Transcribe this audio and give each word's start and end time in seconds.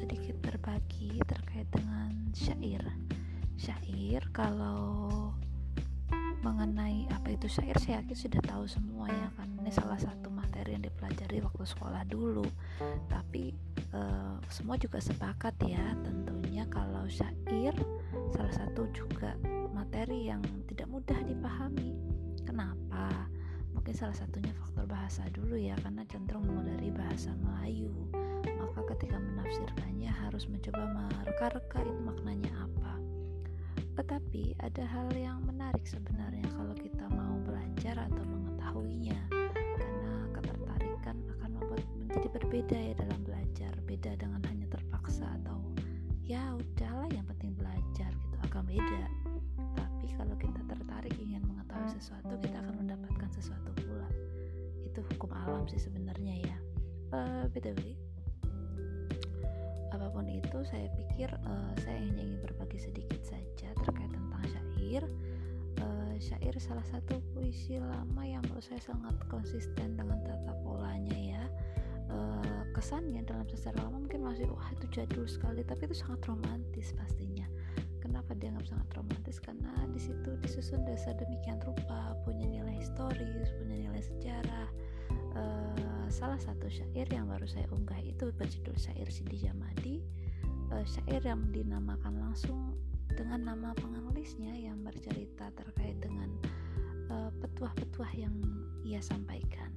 sedikit 0.00 0.38
berbagi 0.40 1.18
terkait 1.26 1.66
dengan 1.74 2.08
syair. 2.32 2.80
Syair 3.58 4.22
kalau 4.32 5.28
mengenai 6.40 7.04
apa 7.12 7.36
itu 7.36 7.50
syair 7.50 7.76
saya 7.76 8.00
yakin 8.00 8.16
sudah 8.16 8.40
tahu 8.48 8.64
semua 8.64 9.10
ya 9.10 9.28
kan. 9.36 9.50
Ini 9.60 9.68
salah 9.74 9.98
satu 10.00 10.32
materi 10.32 10.78
yang 10.78 10.86
dipelajari 10.86 11.42
waktu 11.42 11.64
sekolah 11.68 12.06
dulu. 12.08 12.46
Tapi 13.10 13.52
uh, 13.92 14.40
semua 14.48 14.80
juga 14.80 15.02
sepakat 15.02 15.58
ya 15.66 15.84
tentunya 16.00 16.64
kalau 16.70 17.04
syair 17.10 17.74
salah 18.32 18.54
satu 18.54 18.88
juga 18.94 19.36
materi 19.74 20.30
yang 20.30 20.40
tidak 20.70 20.88
mudah 20.88 21.18
dipahami. 21.26 21.92
Kenapa? 22.46 23.28
Mungkin 23.74 23.92
salah 23.92 24.16
satunya 24.16 24.54
faktor 24.56 24.86
bahasa 24.88 25.26
dulu 25.34 25.58
ya 25.58 25.76
karena 25.82 26.06
cenderung 26.08 26.46
dari 26.64 26.88
bahasa 26.88 27.36
Melayu 27.36 28.19
mencoba 30.60 31.08
mereka-reka 31.24 31.80
itu 31.88 32.00
maknanya 32.04 32.52
apa. 32.60 32.92
Tetapi 33.96 34.60
ada 34.60 34.84
hal 34.84 35.08
yang 35.16 35.40
menarik 35.48 35.88
sebenarnya 35.88 36.44
kalau 36.52 36.76
kita 36.76 37.08
mau 37.08 37.40
belajar 37.48 37.96
atau 37.96 38.20
mengetahuinya. 38.28 39.16
Karena 39.80 40.12
ketertarikan 40.36 41.16
akan 41.32 41.50
membuat 41.56 41.80
menjadi 41.96 42.28
berbeda 42.36 42.76
ya 42.76 42.92
dalam 42.92 43.24
belajar. 43.24 43.72
Beda 43.88 44.12
dengan 44.20 44.44
hanya 44.52 44.68
terpaksa 44.68 45.32
atau 45.40 45.64
ya 46.28 46.44
udahlah 46.52 47.08
yang 47.08 47.24
penting 47.24 47.56
belajar 47.56 48.12
gitu. 48.12 48.36
Akan 48.44 48.68
beda. 48.68 49.08
Tapi 49.80 50.12
kalau 50.12 50.36
kita 50.36 50.60
tertarik 50.68 51.16
ingin 51.16 51.40
mengetahui 51.48 51.88
sesuatu 51.88 52.36
kita 52.36 52.60
akan 52.60 52.84
mendapatkan 52.84 53.32
sesuatu 53.32 53.72
pula. 53.80 54.12
Itu 54.84 55.00
hukum 55.16 55.32
alam 55.32 55.64
sih 55.72 55.80
sebenarnya 55.80 56.52
ya. 56.52 56.56
Uh, 57.16 57.48
btw 57.48 58.09
apa 60.00 60.16
pun 60.16 60.24
itu 60.32 60.64
saya 60.64 60.88
pikir 60.96 61.28
uh, 61.28 61.72
saya 61.84 62.00
hanya 62.00 62.24
ingin 62.24 62.40
berbagi 62.40 62.80
sedikit 62.80 63.20
saja 63.20 63.68
terkait 63.84 64.08
tentang 64.08 64.44
syair. 64.48 65.04
Uh, 65.76 66.16
syair 66.16 66.56
salah 66.56 66.84
satu 66.88 67.20
puisi 67.36 67.76
lama 67.76 68.24
yang 68.24 68.40
menurut 68.48 68.64
saya 68.64 68.80
sangat 68.80 69.12
konsisten 69.28 70.00
dengan 70.00 70.24
tata 70.24 70.56
polanya 70.64 71.12
ya. 71.12 71.44
Uh, 72.08 72.64
kesannya 72.72 73.20
dalam 73.28 73.44
sejarah 73.44 73.92
lama 73.92 74.08
mungkin 74.08 74.24
masih 74.24 74.48
wah 74.48 74.72
itu 74.72 74.88
jadul 74.88 75.28
sekali 75.28 75.60
tapi 75.68 75.84
itu 75.84 76.00
sangat 76.00 76.24
romantis 76.24 76.96
pastinya. 76.96 77.44
Kenapa 78.00 78.32
dianggap 78.40 78.72
sangat 78.72 78.88
romantis? 78.96 79.36
Karena 79.36 79.84
di 79.92 80.00
situ 80.00 80.32
disusun 80.40 80.80
dasar 80.88 81.12
demikian 81.20 81.60
rupa 81.60 82.16
punya 82.24 82.48
nilai 82.48 82.80
historis 82.80 83.52
punya 83.60 83.84
nilai 83.84 84.00
sejarah 84.00 84.49
salah 86.20 86.36
satu 86.36 86.68
syair 86.68 87.08
yang 87.08 87.32
baru 87.32 87.48
saya 87.48 87.64
unggah 87.72 87.96
itu 88.04 88.28
berjudul 88.36 88.76
syair 88.76 89.08
Sidi 89.08 89.40
Jamadi. 89.40 90.04
Uh, 90.68 90.84
syair 90.84 91.24
yang 91.24 91.48
dinamakan 91.48 92.20
langsung 92.20 92.76
dengan 93.08 93.48
nama 93.48 93.72
penulisnya 93.72 94.52
yang 94.52 94.84
bercerita 94.84 95.48
terkait 95.56 95.96
dengan 95.98 96.28
petuah-petuah 97.40 98.12
uh, 98.12 98.20
yang 98.28 98.36
ia 98.84 99.00
sampaikan. 99.00 99.72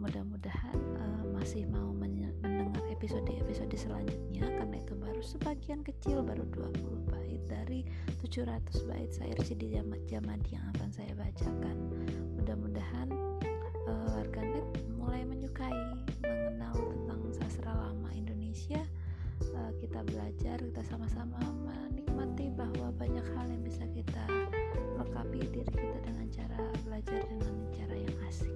Mudah-mudahan 0.00 0.74
uh, 0.98 1.24
masih 1.36 1.68
mau 1.68 1.92
mendengar 1.92 2.80
episode-episode 2.88 3.76
selanjutnya 3.76 4.48
karena 4.56 4.80
itu 4.80 4.96
baru 4.96 5.20
sebagian 5.20 5.84
kecil 5.84 6.24
baru 6.24 6.48
20 6.50 7.12
bait 7.12 7.42
dari 7.44 7.84
700 8.24 8.88
bait 8.88 9.12
syair 9.12 9.38
Sidi 9.44 9.76
Jamadi 9.76 10.56
yang 10.56 10.64
akan 10.74 10.90
saya 10.90 11.12
bacakan. 11.12 11.76
Mudah-mudahan 12.40 13.33
uh, 13.88 14.08
warganet 14.16 14.66
mulai 14.96 15.22
menyukai 15.24 15.74
mengenal 16.22 16.74
tentang 16.74 17.20
sastra 17.32 17.72
lama 17.72 18.10
Indonesia 18.14 18.80
uh, 19.54 19.72
kita 19.80 20.00
belajar 20.06 20.56
kita 20.60 20.82
sama-sama 20.88 21.40
menikmati 21.64 22.52
bahwa 22.52 22.92
banyak 22.96 23.26
hal 23.36 23.46
yang 23.48 23.62
bisa 23.62 23.84
kita 23.92 24.24
lengkapi 24.96 25.40
diri 25.50 25.72
kita 25.72 25.98
dengan 26.04 26.26
cara 26.32 26.60
belajar 26.84 27.20
dengan 27.28 27.54
cara 27.72 27.94
yang 27.96 28.16
asik 28.28 28.52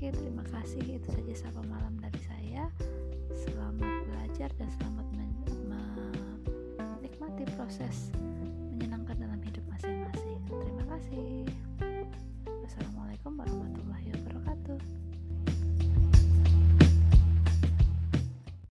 Oke, 0.00 0.16
terima 0.16 0.40
kasih. 0.48 0.96
Itu 0.96 1.12
saja 1.12 1.34
sapa 1.36 1.60
malam 1.68 2.00
dari 2.00 2.24
saya. 2.24 2.72
Selamat 3.36 4.08
belajar 4.08 4.48
dan 4.56 4.72
selamat 4.80 5.04
menikmati 7.20 7.44
proses 7.56 8.12